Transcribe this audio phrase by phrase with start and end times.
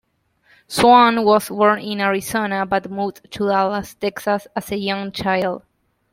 [0.67, 5.61] Swann was born in Arizona but moved to Dallas, Texas, as a young child.